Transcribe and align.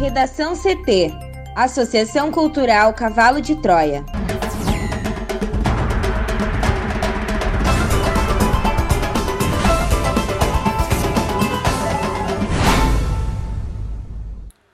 Redação 0.00 0.54
CT 0.56 1.12
Associação 1.54 2.32
Cultural 2.32 2.94
Cavalo 2.94 3.38
de 3.38 3.54
Troia. 3.56 4.02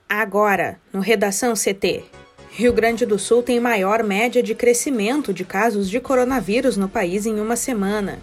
Agora, 0.07 0.79
no 0.93 1.01
Redação 1.01 1.55
CT. 1.55 2.05
Rio 2.49 2.71
Grande 2.71 3.05
do 3.05 3.19
Sul 3.19 3.43
tem 3.43 3.59
maior 3.59 4.01
média 4.03 4.41
de 4.41 4.55
crescimento 4.55 5.33
de 5.33 5.43
casos 5.43 5.89
de 5.89 5.99
coronavírus 5.99 6.77
no 6.77 6.87
país 6.87 7.25
em 7.25 7.41
uma 7.41 7.57
semana. 7.57 8.19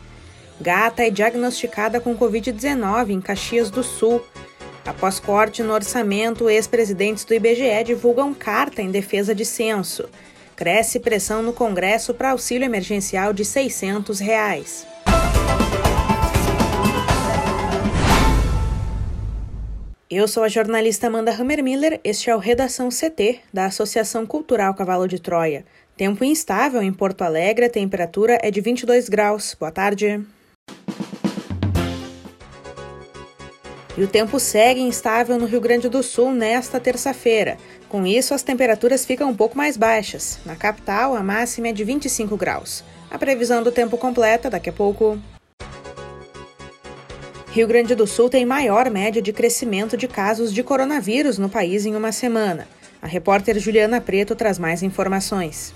Gata 0.59 1.03
é 1.03 1.11
diagnosticada 1.11 2.01
com 2.01 2.17
Covid-19 2.17 3.11
em 3.11 3.21
Caxias 3.21 3.69
do 3.69 3.83
Sul. 3.83 4.25
Após 4.87 5.19
corte 5.19 5.63
no 5.63 5.73
orçamento, 5.73 6.51
ex-presidentes 6.51 7.25
do 7.25 7.33
IBGE 7.33 7.85
divulgam 7.87 8.35
carta 8.35 8.83
em 8.83 8.91
defesa 8.91 9.35
de 9.35 9.45
censo. 9.45 10.09
Cresce 10.55 11.01
pressão 11.01 11.43
no 11.43 11.55
Congresso 11.55 12.13
para 12.13 12.33
auxílio 12.33 12.67
emergencial 12.67 13.33
de 13.33 13.45
600 13.47 14.21
reais. 14.21 14.87
Eu 20.11 20.29
sou 20.29 20.45
a 20.45 20.49
jornalista 20.49 21.07
Amanda 21.07 21.33
Hammermiller, 21.33 21.99
este 22.05 22.29
é 22.29 22.37
o 22.37 22.39
Redação 22.39 22.91
CT, 22.91 23.41
da 23.53 23.65
Associação 23.65 24.27
Cultural 24.27 24.75
Cavalo 24.75 25.09
de 25.09 25.19
Troia. 25.19 25.65
Tempo 25.97 26.23
instável 26.25 26.83
em 26.83 26.93
Porto 26.93 27.23
Alegre, 27.23 27.65
a 27.65 27.71
temperatura 27.71 28.39
é 28.43 28.51
de 28.51 28.61
22 28.61 29.09
graus. 29.09 29.57
Boa 29.59 29.73
tarde. 29.73 30.25
E 33.97 34.03
o 34.03 34.09
tempo 34.09 34.41
segue 34.41 34.81
instável 34.81 35.39
no 35.39 35.47
Rio 35.47 35.61
Grande 35.61 35.89
do 35.89 36.03
Sul 36.03 36.33
nesta 36.33 36.81
terça-feira. 36.81 37.57
Com 37.89 38.05
isso, 38.05 38.35
as 38.35 38.43
temperaturas 38.43 39.05
ficam 39.05 39.31
um 39.31 39.37
pouco 39.37 39.57
mais 39.57 39.77
baixas. 39.77 40.41
Na 40.45 40.57
capital, 40.57 41.15
a 41.15 41.23
máxima 41.23 41.69
é 41.69 41.73
de 41.73 41.85
25 41.85 42.37
graus. 42.37 42.83
A 43.09 43.17
previsão 43.19 43.63
do 43.63 43.71
tempo 43.71 43.97
completa 43.97 44.51
daqui 44.51 44.69
a 44.69 44.73
pouco. 44.73 45.17
Rio 47.53 47.69
Grande 47.69 47.95
do 47.95 48.05
Sul 48.05 48.29
tem 48.29 48.45
maior 48.45 48.91
média 48.91 49.23
de 49.23 49.33
crescimento 49.33 49.97
de 49.97 50.09
casos 50.09 50.53
de 50.53 50.65
coronavírus 50.65 51.39
no 51.39 51.49
país 51.49 51.87
em 51.87 51.95
uma 51.95 52.11
semana. 52.11 52.67
A 53.01 53.07
repórter 53.07 53.61
Juliana 53.61 54.01
Preto 54.01 54.35
traz 54.35 54.59
mais 54.59 54.83
informações. 54.83 55.73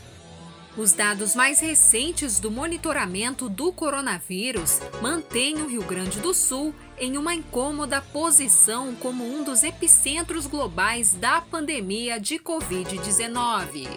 Os 0.77 0.93
dados 0.93 1.37
mais 1.37 1.61
recentes 1.61 2.41
do 2.41 2.51
monitoramento 2.51 3.49
do 3.49 3.73
coronavírus 3.73 4.81
mantêm 5.01 5.57
o 5.57 5.69
Rio 5.69 5.83
Grande 5.83 6.19
do 6.19 6.35
Sul 6.35 6.75
em 7.01 7.17
uma 7.17 7.35
incômoda 7.35 8.01
posição 8.01 8.95
como 8.95 9.25
um 9.25 9.45
dos 9.45 9.63
epicentros 9.63 10.47
globais 10.47 11.13
da 11.15 11.41
pandemia 11.41 12.19
de 12.19 12.39
Covid-19. 12.39 13.89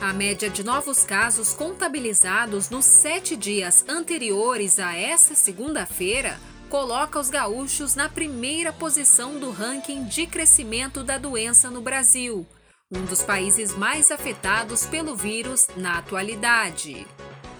A 0.00 0.12
média 0.12 0.48
de 0.48 0.62
novos 0.64 1.04
casos 1.04 1.52
contabilizados 1.54 2.70
nos 2.70 2.84
sete 2.84 3.36
dias 3.36 3.84
anteriores 3.88 4.78
a 4.78 4.96
essa 4.96 5.34
segunda-feira 5.34 6.38
coloca 6.68 7.18
os 7.18 7.28
gaúchos 7.28 7.94
na 7.94 8.08
primeira 8.08 8.72
posição 8.72 9.38
do 9.38 9.50
ranking 9.50 10.04
de 10.04 10.26
crescimento 10.26 11.02
da 11.02 11.18
doença 11.18 11.68
no 11.68 11.80
Brasil, 11.80 12.46
um 12.90 13.04
dos 13.04 13.22
países 13.22 13.76
mais 13.76 14.10
afetados 14.10 14.86
pelo 14.86 15.16
vírus 15.16 15.66
na 15.76 15.98
atualidade. 15.98 17.06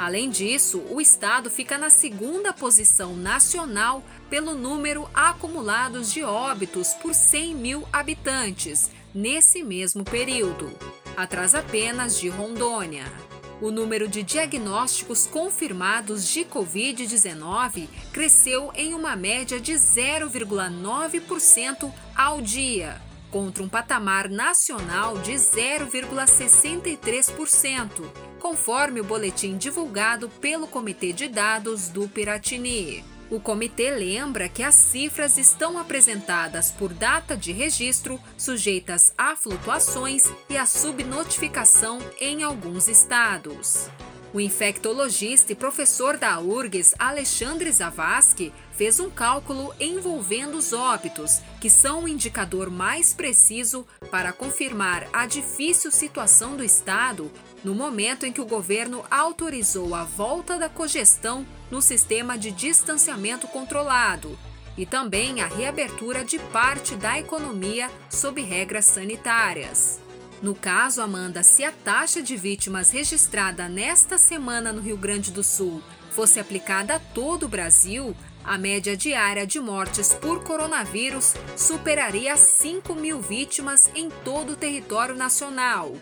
Além 0.00 0.30
disso, 0.30 0.82
o 0.88 0.98
estado 0.98 1.50
fica 1.50 1.76
na 1.76 1.90
segunda 1.90 2.54
posição 2.54 3.14
nacional 3.14 4.02
pelo 4.30 4.54
número 4.54 5.06
acumulados 5.12 6.10
de 6.10 6.22
óbitos 6.22 6.94
por 6.94 7.14
100 7.14 7.54
mil 7.54 7.86
habitantes 7.92 8.90
nesse 9.14 9.62
mesmo 9.62 10.02
período, 10.02 10.72
atrás 11.14 11.54
apenas 11.54 12.18
de 12.18 12.30
Rondônia. 12.30 13.04
O 13.60 13.70
número 13.70 14.08
de 14.08 14.22
diagnósticos 14.22 15.26
confirmados 15.26 16.26
de 16.26 16.46
Covid-19 16.46 17.86
cresceu 18.10 18.72
em 18.74 18.94
uma 18.94 19.14
média 19.14 19.60
de 19.60 19.74
0,9% 19.74 21.92
ao 22.16 22.40
dia, 22.40 22.98
contra 23.30 23.62
um 23.62 23.68
patamar 23.68 24.28
nacional 24.28 25.16
de 25.18 25.32
0,63%, 25.32 27.88
conforme 28.38 29.00
o 29.00 29.04
boletim 29.04 29.56
divulgado 29.56 30.28
pelo 30.28 30.66
Comitê 30.66 31.12
de 31.12 31.28
Dados 31.28 31.88
do 31.88 32.08
Piratini. 32.08 33.04
O 33.30 33.38
comitê 33.38 33.90
lembra 33.90 34.48
que 34.48 34.60
as 34.60 34.74
cifras 34.74 35.38
estão 35.38 35.78
apresentadas 35.78 36.72
por 36.72 36.92
data 36.92 37.36
de 37.36 37.52
registro, 37.52 38.20
sujeitas 38.36 39.14
a 39.16 39.36
flutuações 39.36 40.28
e 40.48 40.56
a 40.56 40.66
subnotificação 40.66 42.00
em 42.20 42.42
alguns 42.42 42.88
estados. 42.88 43.88
O 44.32 44.40
infectologista 44.40 45.52
e 45.52 45.56
professor 45.56 46.16
da 46.16 46.40
URGS, 46.40 46.94
Alexandre 46.98 47.70
Zavascki, 47.70 48.52
fez 48.80 48.98
um 48.98 49.10
cálculo 49.10 49.74
envolvendo 49.78 50.56
os 50.56 50.72
óbitos, 50.72 51.42
que 51.60 51.68
são 51.68 52.04
o 52.04 52.08
indicador 52.08 52.70
mais 52.70 53.12
preciso 53.12 53.86
para 54.10 54.32
confirmar 54.32 55.06
a 55.12 55.26
difícil 55.26 55.90
situação 55.90 56.56
do 56.56 56.64
estado 56.64 57.30
no 57.62 57.74
momento 57.74 58.24
em 58.24 58.32
que 58.32 58.40
o 58.40 58.46
governo 58.46 59.04
autorizou 59.10 59.94
a 59.94 60.04
volta 60.04 60.56
da 60.56 60.70
cogestão 60.70 61.46
no 61.70 61.82
sistema 61.82 62.38
de 62.38 62.50
distanciamento 62.50 63.46
controlado 63.48 64.38
e 64.78 64.86
também 64.86 65.42
a 65.42 65.46
reabertura 65.46 66.24
de 66.24 66.38
parte 66.38 66.96
da 66.96 67.18
economia 67.18 67.90
sob 68.08 68.40
regras 68.40 68.86
sanitárias. 68.86 70.00
No 70.40 70.54
caso, 70.54 71.02
Amanda, 71.02 71.42
se 71.42 71.64
a 71.64 71.70
taxa 71.70 72.22
de 72.22 72.34
vítimas 72.34 72.90
registrada 72.90 73.68
nesta 73.68 74.16
semana 74.16 74.72
no 74.72 74.80
Rio 74.80 74.96
Grande 74.96 75.30
do 75.30 75.44
Sul 75.44 75.82
fosse 76.10 76.40
aplicada 76.40 76.94
a 76.94 76.98
todo 76.98 77.44
o 77.44 77.48
Brasil, 77.48 78.16
a 78.44 78.58
média 78.58 78.96
diária 78.96 79.46
de 79.46 79.60
mortes 79.60 80.12
por 80.12 80.42
coronavírus 80.44 81.34
superaria 81.56 82.36
5 82.36 82.94
mil 82.94 83.20
vítimas 83.20 83.90
em 83.94 84.08
todo 84.24 84.52
o 84.52 84.56
território 84.56 85.14
nacional. 85.14 85.94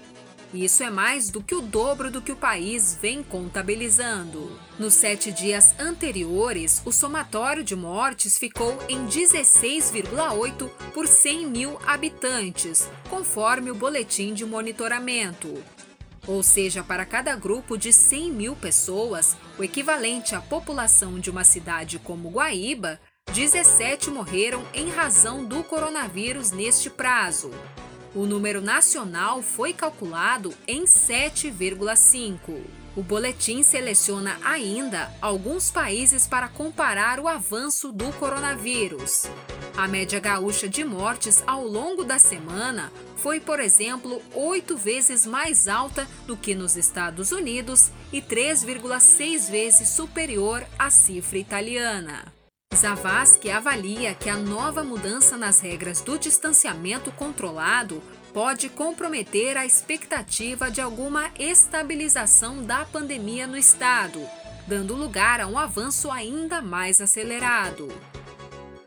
Isso 0.52 0.82
é 0.82 0.88
mais 0.88 1.28
do 1.28 1.42
que 1.42 1.54
o 1.54 1.60
dobro 1.60 2.10
do 2.10 2.22
que 2.22 2.32
o 2.32 2.36
país 2.36 2.96
vem 3.00 3.22
contabilizando. 3.22 4.58
Nos 4.78 4.94
sete 4.94 5.30
dias 5.30 5.78
anteriores, 5.78 6.80
o 6.86 6.92
somatório 6.92 7.62
de 7.62 7.76
mortes 7.76 8.38
ficou 8.38 8.78
em 8.88 9.06
16,8 9.06 10.70
por 10.94 11.06
100 11.06 11.46
mil 11.48 11.78
habitantes, 11.86 12.88
conforme 13.10 13.70
o 13.70 13.74
boletim 13.74 14.32
de 14.32 14.46
monitoramento. 14.46 15.62
Ou 16.28 16.42
seja, 16.42 16.84
para 16.84 17.06
cada 17.06 17.34
grupo 17.34 17.78
de 17.78 17.90
100 17.90 18.30
mil 18.30 18.54
pessoas, 18.54 19.34
o 19.58 19.64
equivalente 19.64 20.34
à 20.34 20.42
população 20.42 21.18
de 21.18 21.30
uma 21.30 21.42
cidade 21.42 21.98
como 21.98 22.28
Guaíba, 22.28 23.00
17 23.32 24.10
morreram 24.10 24.62
em 24.74 24.90
razão 24.90 25.42
do 25.42 25.64
coronavírus 25.64 26.50
neste 26.50 26.90
prazo. 26.90 27.50
O 28.14 28.26
número 28.26 28.60
nacional 28.60 29.40
foi 29.40 29.72
calculado 29.72 30.52
em 30.66 30.84
7,5. 30.84 32.62
O 32.94 33.02
boletim 33.02 33.62
seleciona 33.62 34.38
ainda 34.44 35.10
alguns 35.22 35.70
países 35.70 36.26
para 36.26 36.48
comparar 36.48 37.20
o 37.20 37.28
avanço 37.28 37.90
do 37.90 38.12
coronavírus. 38.14 39.30
A 39.78 39.86
média 39.86 40.18
gaúcha 40.18 40.68
de 40.68 40.82
mortes 40.82 41.40
ao 41.46 41.64
longo 41.64 42.02
da 42.02 42.18
semana 42.18 42.92
foi, 43.16 43.38
por 43.38 43.60
exemplo, 43.60 44.20
oito 44.34 44.76
vezes 44.76 45.24
mais 45.24 45.68
alta 45.68 46.04
do 46.26 46.36
que 46.36 46.52
nos 46.52 46.76
Estados 46.76 47.30
Unidos 47.30 47.92
e 48.12 48.20
3,6 48.20 49.48
vezes 49.48 49.90
superior 49.90 50.66
à 50.76 50.90
cifra 50.90 51.38
italiana. 51.38 52.24
Zavascki 52.74 53.52
avalia 53.52 54.16
que 54.16 54.28
a 54.28 54.36
nova 54.36 54.82
mudança 54.82 55.36
nas 55.36 55.60
regras 55.60 56.00
do 56.00 56.18
distanciamento 56.18 57.12
controlado 57.12 58.02
pode 58.34 58.68
comprometer 58.68 59.56
a 59.56 59.64
expectativa 59.64 60.72
de 60.72 60.80
alguma 60.80 61.30
estabilização 61.38 62.64
da 62.64 62.84
pandemia 62.84 63.46
no 63.46 63.56
estado, 63.56 64.20
dando 64.66 64.96
lugar 64.96 65.40
a 65.40 65.46
um 65.46 65.56
avanço 65.56 66.10
ainda 66.10 66.60
mais 66.60 67.00
acelerado. 67.00 67.88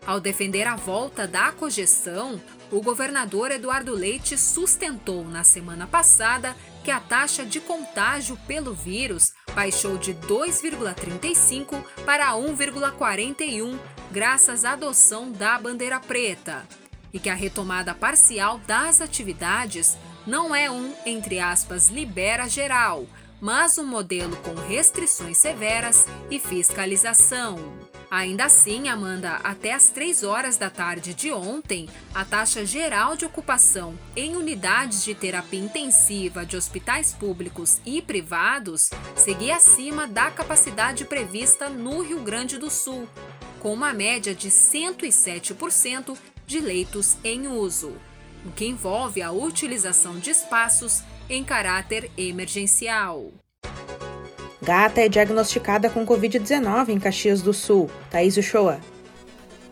Ao 0.06 0.20
defender 0.20 0.68
a 0.68 0.76
volta 0.76 1.28
da 1.28 1.52
cogestão, 1.52 2.42
o 2.72 2.82
governador 2.82 3.52
Eduardo 3.52 3.94
Leite 3.94 4.36
sustentou 4.38 5.24
na 5.24 5.44
semana 5.44 5.86
passada 5.86 6.56
que 6.84 6.90
a 6.90 7.00
taxa 7.00 7.46
de 7.46 7.60
contágio 7.60 8.36
pelo 8.48 8.74
vírus 8.74 9.32
baixou 9.54 9.98
de 9.98 10.16
2,35 10.16 11.84
para 12.04 12.32
1,41 12.32 13.78
graças 14.12 14.66
à 14.66 14.72
adoção 14.72 15.32
da 15.32 15.60
bandeira 15.60 16.00
preta. 16.00 16.66
E 17.14 17.20
que 17.20 17.30
a 17.30 17.36
retomada 17.36 17.94
parcial 17.94 18.58
das 18.60 19.02
atividades 19.02 19.98
não 20.26 20.56
é 20.56 20.72
um, 20.72 20.94
entre 21.06 21.40
aspas, 21.40 21.90
libera 21.90 22.48
geral, 22.48 23.06
mas 23.42 23.78
um 23.80 23.86
modelo 23.86 24.38
com 24.38 24.54
restrições 24.54 25.38
severas 25.38 26.06
e 26.30 26.40
fiscalização. 26.40 27.58
Ainda 28.12 28.44
assim, 28.44 28.90
Amanda, 28.90 29.40
até 29.42 29.74
às 29.74 29.88
3 29.88 30.24
horas 30.24 30.58
da 30.58 30.70
tarde 30.70 31.14
de 31.14 31.32
ontem, 31.32 31.88
a 32.14 32.26
taxa 32.26 32.66
geral 32.66 33.16
de 33.16 33.26
ocupação 33.26 33.98
em 34.18 34.36
unidades 34.36 35.02
de 35.04 35.16
terapia 35.16 35.62
intensiva 35.62 36.46
de 36.46 36.58
hospitais 36.58 37.14
públicos 37.14 37.80
e 37.86 38.02
privados 38.02 38.90
seguia 39.16 39.56
acima 39.56 40.08
da 40.08 40.30
capacidade 40.30 41.06
prevista 41.06 41.70
no 41.70 42.02
Rio 42.02 42.20
Grande 42.20 42.58
do 42.58 42.70
Sul, 42.70 43.08
com 43.62 43.74
uma 43.74 43.94
média 43.94 44.36
de 44.36 44.50
107% 44.50 46.18
de 46.46 46.60
leitos 46.60 47.16
em 47.24 47.48
uso, 47.48 47.94
o 48.46 48.52
que 48.52 48.66
envolve 48.66 49.22
a 49.22 49.32
utilização 49.32 50.20
de 50.20 50.32
espaços 50.32 51.02
em 51.32 51.46
caráter 51.46 52.12
emergencial. 52.18 53.32
Gata 54.62 55.00
é 55.00 55.08
diagnosticada 55.08 55.90
com 55.90 56.06
Covid-19 56.06 56.90
em 56.90 57.00
Caxias 57.00 57.42
do 57.42 57.54
Sul. 57.54 57.90
Thaís 58.10 58.36
Uchoa. 58.36 58.82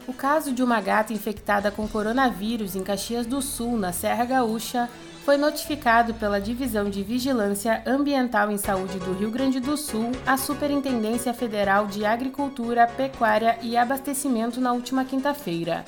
O 0.07 0.13
caso 0.13 0.53
de 0.53 0.63
uma 0.63 0.79
gata 0.79 1.11
infectada 1.11 1.69
com 1.69 1.85
coronavírus 1.85 2.77
em 2.77 2.81
Caxias 2.81 3.25
do 3.25 3.41
Sul, 3.41 3.77
na 3.77 3.91
Serra 3.91 4.23
Gaúcha, 4.23 4.89
foi 5.25 5.35
notificado 5.35 6.13
pela 6.13 6.39
Divisão 6.39 6.89
de 6.89 7.03
Vigilância 7.03 7.83
Ambiental 7.85 8.49
em 8.49 8.57
Saúde 8.57 8.97
do 8.97 9.11
Rio 9.11 9.29
Grande 9.29 9.59
do 9.59 9.75
Sul 9.75 10.11
à 10.25 10.37
Superintendência 10.37 11.33
Federal 11.33 11.87
de 11.87 12.05
Agricultura, 12.05 12.87
Pecuária 12.87 13.59
e 13.61 13.75
Abastecimento 13.75 14.61
na 14.61 14.71
última 14.71 15.03
quinta-feira. 15.03 15.83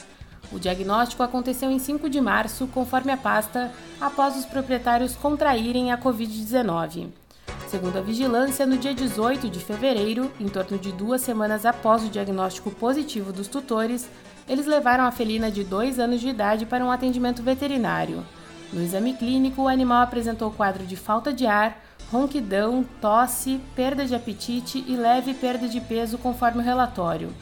O 0.51 0.59
diagnóstico 0.59 1.23
aconteceu 1.23 1.71
em 1.71 1.79
5 1.79 2.09
de 2.09 2.19
março, 2.19 2.67
conforme 2.67 3.11
a 3.11 3.17
pasta, 3.17 3.71
após 3.99 4.35
os 4.35 4.45
proprietários 4.45 5.15
contraírem 5.15 5.91
a 5.91 5.97
Covid-19. 5.97 7.07
Segundo 7.67 7.97
a 7.97 8.01
vigilância, 8.01 8.65
no 8.65 8.77
dia 8.77 8.93
18 8.93 9.49
de 9.49 9.59
fevereiro, 9.59 10.29
em 10.37 10.49
torno 10.49 10.77
de 10.77 10.91
duas 10.91 11.21
semanas 11.21 11.65
após 11.65 12.03
o 12.03 12.09
diagnóstico 12.09 12.69
positivo 12.69 13.31
dos 13.31 13.47
tutores, 13.47 14.09
eles 14.45 14.65
levaram 14.65 15.05
a 15.05 15.11
felina 15.11 15.49
de 15.49 15.63
dois 15.63 15.97
anos 15.97 16.19
de 16.19 16.27
idade 16.27 16.65
para 16.65 16.83
um 16.83 16.91
atendimento 16.91 17.41
veterinário. 17.41 18.25
No 18.73 18.81
exame 18.81 19.13
clínico, 19.13 19.63
o 19.63 19.67
animal 19.69 20.01
apresentou 20.01 20.51
quadro 20.51 20.85
de 20.85 20.97
falta 20.97 21.31
de 21.31 21.45
ar, 21.45 21.81
ronquidão, 22.11 22.83
tosse, 22.99 23.61
perda 23.73 24.05
de 24.05 24.13
apetite 24.13 24.83
e 24.85 24.97
leve 24.97 25.33
perda 25.33 25.67
de 25.69 25.79
peso, 25.79 26.17
conforme 26.17 26.61
o 26.61 26.65
relatório. 26.65 27.33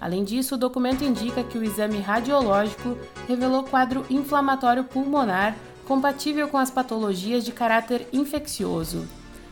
Além 0.00 0.24
disso, 0.24 0.54
o 0.54 0.58
documento 0.58 1.02
indica 1.02 1.42
que 1.42 1.58
o 1.58 1.64
exame 1.64 1.98
radiológico 1.98 2.96
revelou 3.26 3.64
quadro 3.64 4.04
inflamatório 4.08 4.84
pulmonar 4.84 5.56
compatível 5.86 6.48
com 6.48 6.58
as 6.58 6.70
patologias 6.70 7.44
de 7.44 7.50
caráter 7.50 8.06
infeccioso. 8.12 9.08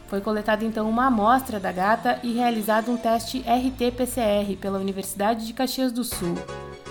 Foi 0.09 0.21
coletada 0.21 0.65
então 0.65 0.89
uma 0.89 1.07
amostra 1.07 1.59
da 1.59 1.73
gata 1.73 2.21
e 2.23 2.33
realizado 2.33 2.93
um 2.93 2.97
teste 2.97 3.39
RT-PCR 3.41 4.57
pela 4.61 4.79
Universidade 4.79 5.47
de 5.47 5.53
Caxias 5.53 5.91
do 5.91 6.05
Sul. 6.05 6.37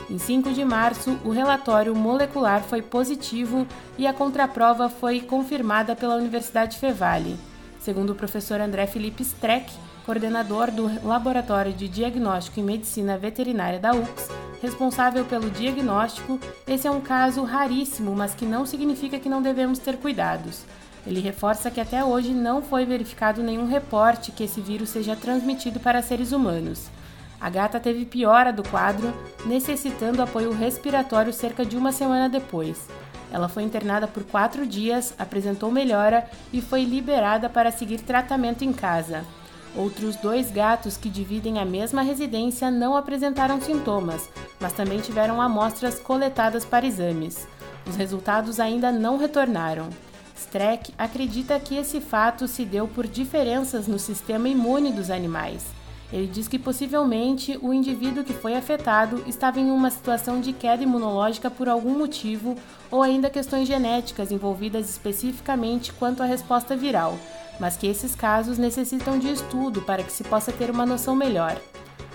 Em 0.10 0.18
5 0.18 0.52
de 0.52 0.66
março, 0.66 1.18
o 1.24 1.30
relatório 1.30 1.96
molecular 1.96 2.62
foi 2.62 2.82
positivo 2.82 3.66
e 3.98 4.06
a 4.06 4.14
contraprova 4.14 4.90
foi 4.90 5.22
confirmada 5.22 5.96
pela 5.96 6.16
Universidade 6.16 6.78
Fevale. 6.78 7.38
Segundo 7.80 8.12
o 8.12 8.16
professor 8.16 8.60
André 8.60 8.86
Felipe 8.86 9.24
Streck, 9.24 9.72
coordenador 10.06 10.70
do 10.70 10.86
Laboratório 11.04 11.74
de 11.74 11.88
Diagnóstico 11.88 12.60
em 12.60 12.64
Medicina 12.64 13.18
Veterinária 13.18 13.80
da 13.80 13.92
UX, 13.92 14.30
responsável 14.62 15.26
pelo 15.26 15.50
diagnóstico, 15.50 16.40
esse 16.68 16.88
é 16.88 16.92
um 16.92 17.02
caso 17.02 17.44
raríssimo, 17.44 18.16
mas 18.16 18.36
que 18.36 18.46
não 18.46 18.68
significa 18.68 19.18
que 19.18 19.28
não 19.28 19.42
devemos 19.42 19.80
ter 19.80 19.98
cuidados. 19.98 20.64
Ele 21.08 21.20
reforça 21.20 21.72
que 21.72 21.82
até 21.82 22.04
hoje 22.04 22.30
não 22.34 22.62
foi 22.62 22.86
verificado 22.86 23.42
nenhum 23.42 23.68
reporte 23.68 24.32
que 24.32 24.44
esse 24.44 24.62
vírus 24.62 24.90
seja 24.90 25.16
transmitido 25.16 25.80
para 25.80 26.04
seres 26.04 26.32
humanos. 26.32 26.88
A 27.42 27.50
gata 27.50 27.80
teve 27.80 28.06
piora 28.06 28.54
do 28.54 28.64
quadro, 28.64 29.12
necessitando 29.46 30.22
apoio 30.22 30.52
respiratório 30.52 31.34
cerca 31.34 31.66
de 31.66 31.76
uma 31.76 31.92
semana 31.92 32.30
depois. 32.30 32.88
Ela 33.32 33.50
foi 33.50 33.64
internada 33.64 34.08
por 34.08 34.24
quatro 34.24 34.68
dias, 34.68 35.16
apresentou 35.18 35.72
melhora 35.72 36.30
e 36.54 36.62
foi 36.62 36.84
liberada 36.84 37.50
para 37.50 37.72
seguir 37.72 38.00
tratamento 38.02 38.64
em 38.64 38.72
casa. 38.72 39.26
Outros 39.78 40.16
dois 40.16 40.52
gatos 40.52 40.96
que 40.96 41.10
dividem 41.10 41.60
a 41.60 41.66
mesma 41.66 42.02
residência 42.02 42.72
não 42.72 42.96
apresentaram 42.96 43.60
sintomas, 43.60 44.30
mas 44.60 44.72
também 44.72 45.02
tiveram 45.02 45.42
amostras 45.42 46.00
coletadas 46.00 46.64
para 46.64 46.86
exames. 46.86 47.46
Os 47.86 47.98
resultados 47.98 48.60
ainda 48.60 48.90
não 48.90 49.18
retornaram. 49.18 49.90
Streck 50.36 50.94
acredita 50.98 51.60
que 51.60 51.76
esse 51.76 52.00
fato 52.00 52.48
se 52.48 52.64
deu 52.64 52.88
por 52.88 53.06
diferenças 53.06 53.86
no 53.86 54.00
sistema 54.00 54.48
imune 54.48 54.94
dos 54.94 55.10
animais. 55.10 55.66
Ele 56.14 56.28
diz 56.28 56.48
que 56.48 56.60
possivelmente 56.60 57.58
o 57.62 57.74
indivíduo 57.74 58.24
que 58.24 58.34
foi 58.34 58.56
afetado 58.56 59.24
estava 59.28 59.60
em 59.60 59.72
uma 59.72 59.90
situação 59.90 60.40
de 60.40 60.54
queda 60.54 60.84
imunológica 60.84 61.50
por 61.50 61.68
algum 61.68 61.98
motivo 61.98 62.56
ou 62.90 63.02
ainda 63.02 63.30
questões 63.30 63.68
genéticas 63.68 64.32
envolvidas 64.32 64.90
especificamente 64.90 65.92
quanto 65.92 66.22
à 66.22 66.26
resposta 66.26 66.76
viral, 66.76 67.18
mas 67.60 67.78
que 67.78 67.88
esses 67.88 68.16
casos 68.16 68.58
necessitam 68.58 69.18
de 69.18 69.32
estudo 69.32 69.82
para 69.82 70.04
que 70.04 70.12
se 70.12 70.24
possa 70.24 70.52
ter 70.52 70.70
uma 70.70 70.86
noção 70.86 71.16
melhor. 71.16 71.58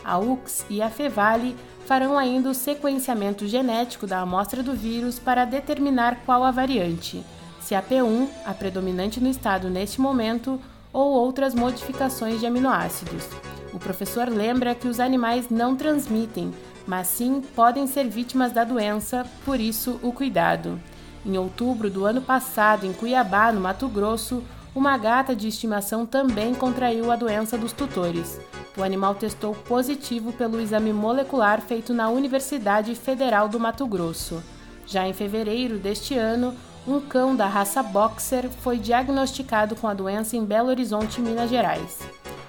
A 0.05 0.19
UX 0.19 0.65
e 0.69 0.81
a 0.81 0.91
Fevale 0.91 1.57
farão 1.87 2.19
ainda 2.19 2.51
o 2.51 2.55
sequenciamento 2.55 3.47
genético 3.47 4.07
da 4.07 4.21
amostra 4.21 4.63
do 4.63 4.73
vírus 4.73 5.19
para 5.19 5.45
determinar 5.45 6.23
qual 6.25 6.45
a 6.45 6.51
variante 6.51 7.25
se 7.71 7.75
a 7.77 7.81
P1, 7.81 8.29
a 8.45 8.53
predominante 8.53 9.21
no 9.21 9.29
estado 9.29 9.71
neste 9.71 10.01
momento, 10.01 10.61
ou 10.93 11.13
outras 11.13 11.55
modificações 11.55 12.41
de 12.41 12.47
aminoácidos. 12.47 13.29
O 13.73 13.79
professor 13.79 14.29
lembra 14.29 14.75
que 14.75 14.89
os 14.89 14.99
animais 14.99 15.49
não 15.49 15.77
transmitem, 15.77 16.53
mas 16.85 17.07
sim 17.07 17.41
podem 17.55 17.87
ser 17.87 18.09
vítimas 18.09 18.51
da 18.51 18.65
doença, 18.65 19.25
por 19.45 19.61
isso 19.61 20.01
o 20.03 20.13
cuidado. 20.13 20.81
Em 21.25 21.39
outubro 21.39 21.89
do 21.89 22.05
ano 22.05 22.21
passado, 22.21 22.87
em 22.87 22.93
Cuiabá, 22.93 23.53
no 23.53 23.61
Mato 23.61 23.87
Grosso, 23.89 24.43
uma 24.75 24.97
gata 24.97 25.35
de 25.35 25.49
estimação 25.49 26.07
também 26.07 26.55
contraiu 26.55 27.11
a 27.11 27.17
doença 27.17 27.59
dos 27.59 27.73
tutores. 27.73 28.41
O 28.77 28.83
animal 28.83 29.15
testou 29.15 29.55
positivo 29.55 30.33
pelo 30.33 30.61
exame 30.61 30.93
molecular 30.93 31.61
feito 31.61 31.93
na 31.93 32.09
Universidade 32.09 32.95
Federal 32.95 33.49
do 33.49 33.59
Mato 33.59 33.87
Grosso. 33.87 34.43
Já 34.87 35.07
em 35.07 35.13
fevereiro 35.13 35.77
deste 35.77 36.15
ano, 36.15 36.55
um 36.87 37.01
cão 37.01 37.35
da 37.35 37.47
raça 37.47 37.83
Boxer 37.83 38.49
foi 38.49 38.79
diagnosticado 38.79 39.75
com 39.77 39.89
a 39.89 39.95
doença 39.95 40.37
em 40.37 40.45
Belo 40.45 40.69
Horizonte, 40.69 41.21
Minas 41.21 41.51
Gerais. 41.51 41.99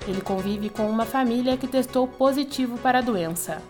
Ele 0.08 0.22
convive 0.22 0.70
com 0.70 0.90
uma 0.90 1.06
família 1.06 1.58
que 1.58 1.68
testou 1.68 2.08
positivo 2.08 2.78
para 2.78 3.00
a 3.00 3.04
doença. 3.04 3.62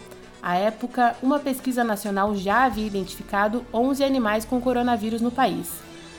À 0.42 0.56
época, 0.56 1.15
uma 1.21 1.39
pesquisa 1.39 1.83
nacional 1.83 2.36
já 2.36 2.65
havia 2.65 2.88
identificado 2.88 3.65
11 3.74 4.03
animais 4.03 4.43
com 4.43 4.60
coronavírus 4.60 5.22
no 5.22 5.31
país. 5.31 5.70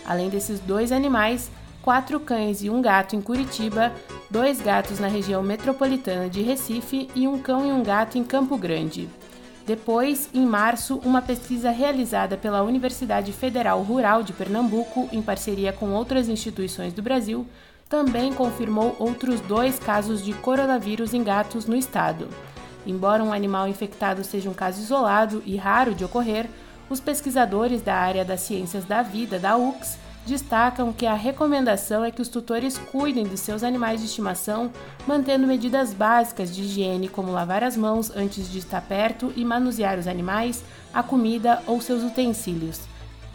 Além 0.04 0.28
desses 0.28 0.60
dois 0.60 0.92
animais, 0.92 1.50
quatro 1.82 2.20
cães 2.20 2.62
e 2.62 2.70
um 2.70 2.80
gato 2.80 3.16
em 3.16 3.20
Curitiba, 3.20 3.92
dois 4.30 4.60
gatos 4.60 5.00
na 5.00 5.08
região 5.08 5.42
metropolitana 5.42 6.30
de 6.30 6.40
Recife 6.40 7.08
e 7.14 7.26
um 7.26 7.38
cão 7.38 7.66
e 7.66 7.72
um 7.72 7.82
gato 7.82 8.16
em 8.16 8.24
Campo 8.24 8.56
Grande. 8.56 9.08
Depois, 9.66 10.28
em 10.32 10.46
março, 10.46 10.96
uma 11.04 11.20
pesquisa 11.20 11.70
realizada 11.70 12.36
pela 12.36 12.62
Universidade 12.62 13.32
Federal 13.32 13.82
Rural 13.82 14.22
de 14.22 14.32
Pernambuco, 14.32 15.08
em 15.12 15.20
parceria 15.20 15.72
com 15.72 15.90
outras 15.90 16.28
instituições 16.28 16.92
do 16.92 17.02
Brasil, 17.02 17.46
também 17.88 18.32
confirmou 18.32 18.96
outros 18.98 19.40
dois 19.40 19.78
casos 19.78 20.24
de 20.24 20.32
coronavírus 20.34 21.12
em 21.12 21.22
gatos 21.22 21.66
no 21.66 21.76
estado. 21.76 22.28
Embora 22.86 23.22
um 23.22 23.32
animal 23.32 23.68
infectado 23.68 24.24
seja 24.24 24.48
um 24.48 24.54
caso 24.54 24.80
isolado 24.80 25.42
e 25.44 25.56
raro 25.56 25.94
de 25.94 26.04
ocorrer, 26.04 26.48
os 26.88 27.00
pesquisadores 27.00 27.82
da 27.82 27.94
área 27.94 28.24
das 28.24 28.40
ciências 28.40 28.84
da 28.84 29.02
vida 29.02 29.38
da 29.38 29.56
UX 29.56 29.98
destacam 30.26 30.92
que 30.92 31.06
a 31.06 31.14
recomendação 31.14 32.04
é 32.04 32.10
que 32.10 32.22
os 32.22 32.28
tutores 32.28 32.78
cuidem 32.78 33.24
de 33.24 33.36
seus 33.36 33.62
animais 33.62 34.00
de 34.00 34.06
estimação, 34.06 34.70
mantendo 35.06 35.46
medidas 35.46 35.92
básicas 35.92 36.54
de 36.54 36.62
higiene, 36.62 37.08
como 37.08 37.32
lavar 37.32 37.64
as 37.64 37.76
mãos 37.76 38.10
antes 38.14 38.50
de 38.50 38.58
estar 38.58 38.80
perto 38.82 39.32
e 39.36 39.44
manusear 39.44 39.98
os 39.98 40.06
animais, 40.06 40.62
a 40.92 41.02
comida 41.02 41.62
ou 41.66 41.80
seus 41.80 42.02
utensílios. 42.02 42.80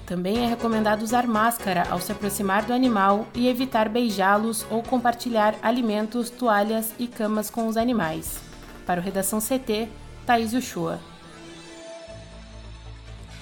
Também 0.06 0.46
é 0.46 0.48
recomendado 0.48 1.01
usar 1.01 1.27
máscara 1.27 1.86
ao 1.89 2.00
se 2.00 2.13
aproximar 2.13 2.63
do 2.63 2.72
animal 2.72 3.27
e 3.36 3.50
evitar 3.50 3.89
beijá-los 3.89 4.65
ou 4.72 4.82
compartilhar 4.82 5.56
alimentos, 5.62 6.29
toalhas 6.29 6.94
e 6.98 7.08
camas 7.08 7.50
com 7.50 7.67
os 7.67 7.75
animais. 7.75 8.39
Para 8.86 9.01
o 9.01 9.03
Redação 9.03 9.39
CT, 9.39 9.89
Thaís 10.25 10.53
Uchoa. 10.53 11.16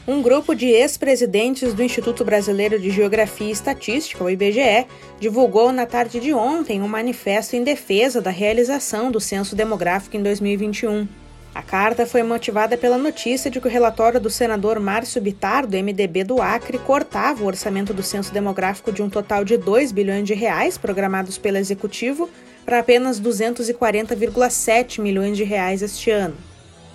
Um 0.07 0.21
grupo 0.21 0.53
de 0.53 0.67
ex-presidentes 0.67 1.73
do 1.73 1.81
Instituto 1.81 2.23
Brasileiro 2.23 2.79
de 2.79 2.91
Geografia 2.91 3.47
e 3.47 3.51
Estatística, 3.51 4.23
o 4.23 4.29
IBGE, 4.29 4.85
divulgou 5.19 5.71
na 5.71 5.87
tarde 5.87 6.19
de 6.19 6.31
ontem 6.31 6.79
um 6.79 6.87
manifesto 6.87 7.55
em 7.55 7.63
defesa 7.63 8.21
da 8.21 8.29
realização 8.29 9.09
do 9.09 9.19
censo 9.19 9.55
demográfico 9.55 10.15
em 10.15 10.21
2021. 10.21 11.07
A 11.55 11.63
carta 11.63 12.05
foi 12.05 12.21
motivada 12.21 12.77
pela 12.77 12.99
notícia 12.99 13.49
de 13.49 13.59
que 13.59 13.67
o 13.67 13.71
relatório 13.71 14.19
do 14.19 14.29
senador 14.29 14.79
Márcio 14.79 15.19
Bitar, 15.19 15.65
do 15.65 15.75
MDB 15.75 16.23
do 16.23 16.39
Acre, 16.39 16.77
cortava 16.77 17.43
o 17.43 17.47
orçamento 17.47 17.91
do 17.91 18.03
censo 18.03 18.31
demográfico 18.31 18.91
de 18.91 19.01
um 19.01 19.09
total 19.09 19.43
de 19.43 19.57
2 19.57 19.91
bilhões 19.91 20.27
de 20.27 20.35
reais 20.35 20.77
programados 20.77 21.39
pelo 21.39 21.57
executivo 21.57 22.29
para 22.63 22.77
apenas 22.77 23.19
240,7 23.19 25.01
milhões 25.01 25.35
de 25.35 25.43
reais 25.43 25.81
este 25.81 26.11
ano, 26.11 26.35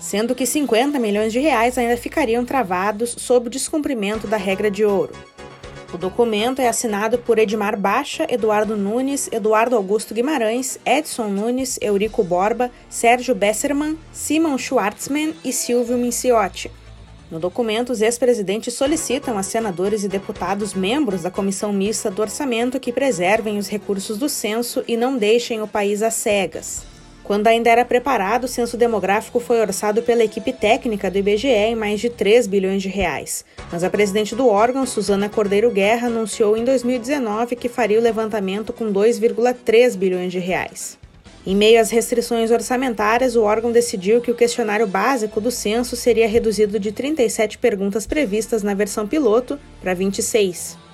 sendo 0.01 0.35
que 0.35 0.47
50 0.47 0.99
milhões 0.99 1.33
de 1.33 1.39
reais 1.39 1.77
ainda 1.79 1.97
ficariam 1.97 2.45
travados 2.45 3.15
sob 3.19 3.47
o 3.47 3.51
descumprimento 3.51 4.27
da 4.27 4.37
regra 4.37 4.71
de 4.71 4.85
ouro. 4.85 5.13
O 5.93 5.99
documento 5.99 6.61
é 6.61 6.69
assinado 6.69 7.19
por 7.19 7.39
Edmar 7.39 7.77
Baixa, 7.79 8.25
Eduardo 8.31 8.77
Nunes, 8.77 9.29
Eduardo 9.33 9.75
Augusto 9.75 10.15
Guimarães, 10.15 10.79
Edson 10.87 11.29
Nunes, 11.29 11.79
Eurico 11.83 12.23
Borba, 12.23 12.71
Sérgio 12.89 13.35
Besserman, 13.35 13.99
Simon 14.13 14.57
Schwartzman 14.57 15.35
e 15.45 15.53
Silvio 15.53 15.99
Minciotti. 15.99 16.71
No 17.29 17.41
documento, 17.41 17.91
os 17.91 18.03
ex-presidentes 18.03 18.75
solicitam 18.75 19.37
a 19.37 19.43
senadores 19.43 20.03
e 20.05 20.09
deputados 20.09 20.75
membros 20.75 21.23
da 21.23 21.31
comissão 21.31 21.73
mista 21.73 22.11
do 22.11 22.23
orçamento 22.23 22.81
que 22.81 22.93
preservem 22.93 23.59
os 23.59 23.69
recursos 23.69 24.17
do 24.17 24.29
censo 24.29 24.85
e 24.87 24.97
não 24.97 25.17
deixem 25.17 25.61
o 25.61 25.69
país 25.69 26.03
às 26.03 26.15
cegas. 26.15 26.90
Quando 27.31 27.47
ainda 27.47 27.71
era 27.71 27.85
preparado, 27.85 28.43
o 28.43 28.49
censo 28.49 28.77
demográfico 28.77 29.39
foi 29.39 29.61
orçado 29.61 30.03
pela 30.03 30.25
equipe 30.25 30.53
técnica 30.53 31.09
do 31.09 31.17
IBGE 31.17 31.47
em 31.47 31.77
mais 31.77 32.01
de 32.01 32.11
3 32.11 32.49
bilhões 32.49 32.83
de 32.83 32.89
reais. 32.89 33.45
Mas 33.71 33.85
a 33.85 33.89
presidente 33.89 34.35
do 34.35 34.49
órgão, 34.49 34.85
Suzana 34.85 35.29
Cordeiro 35.29 35.71
Guerra, 35.71 36.09
anunciou 36.09 36.57
em 36.57 36.65
2019 36.65 37.55
que 37.55 37.69
faria 37.69 38.01
o 38.01 38.03
levantamento 38.03 38.73
com 38.73 38.93
2,3 38.93 39.97
bilhões 39.97 40.33
de 40.33 40.41
reais. 40.41 40.99
Em 41.47 41.55
meio 41.55 41.81
às 41.81 41.91
restrições 41.91 42.51
orçamentárias, 42.51 43.37
o 43.37 43.43
órgão 43.43 43.71
decidiu 43.71 44.21
que 44.21 44.33
o 44.33 44.35
questionário 44.35 44.89
básico 44.89 45.41
do 45.41 45.53
censo 45.53 45.95
seria 45.95 46.27
reduzido 46.27 46.81
de 46.81 46.91
37 46.91 47.59
perguntas 47.59 48.09
previstas 48.09 48.65
na 48.65 48.75
versão 48.75 49.07
piloto 49.07 49.57
para 49.81 49.95
26. 49.95 50.90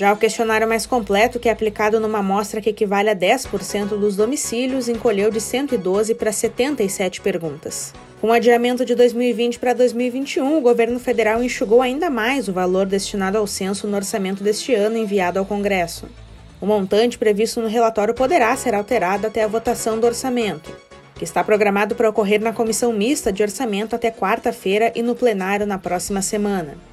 Já 0.00 0.14
o 0.14 0.16
questionário 0.16 0.66
mais 0.66 0.86
completo, 0.86 1.38
que 1.38 1.46
é 1.46 1.52
aplicado 1.52 2.00
numa 2.00 2.20
amostra 2.20 2.58
que 2.62 2.70
equivale 2.70 3.10
a 3.10 3.14
10% 3.14 3.98
dos 3.98 4.16
domicílios, 4.16 4.88
encolheu 4.88 5.30
de 5.30 5.42
112 5.42 6.14
para 6.14 6.32
77 6.32 7.20
perguntas. 7.20 7.92
Com 8.18 8.28
o 8.28 8.32
adiamento 8.32 8.82
de 8.82 8.94
2020 8.94 9.58
para 9.58 9.74
2021, 9.74 10.56
o 10.56 10.60
governo 10.62 10.98
federal 10.98 11.44
enxugou 11.44 11.82
ainda 11.82 12.08
mais 12.08 12.48
o 12.48 12.52
valor 12.54 12.86
destinado 12.86 13.36
ao 13.36 13.46
censo 13.46 13.86
no 13.86 13.94
orçamento 13.94 14.42
deste 14.42 14.74
ano 14.74 14.96
enviado 14.96 15.38
ao 15.38 15.44
Congresso. 15.44 16.06
O 16.62 16.64
montante 16.64 17.18
previsto 17.18 17.60
no 17.60 17.68
relatório 17.68 18.14
poderá 18.14 18.56
ser 18.56 18.74
alterado 18.74 19.26
até 19.26 19.44
a 19.44 19.48
votação 19.48 20.00
do 20.00 20.06
orçamento, 20.06 20.74
que 21.14 21.24
está 21.24 21.44
programado 21.44 21.94
para 21.94 22.08
ocorrer 22.08 22.40
na 22.40 22.54
comissão 22.54 22.90
mista 22.90 23.30
de 23.30 23.42
orçamento 23.42 23.94
até 23.94 24.10
quarta-feira 24.10 24.90
e 24.94 25.02
no 25.02 25.14
plenário 25.14 25.66
na 25.66 25.76
próxima 25.76 26.22
semana. 26.22 26.88